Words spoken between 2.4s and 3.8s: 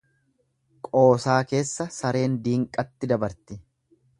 diinqatti dabarti.